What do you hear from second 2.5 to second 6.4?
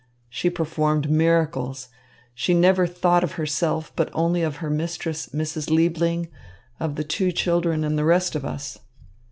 never thought of herself, but only of her mistress, Mrs. Liebling,